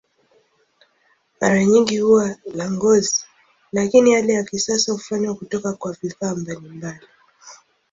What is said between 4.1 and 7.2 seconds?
yale ya kisasa hufanywa kutoka kwa vifaa mbalimbali.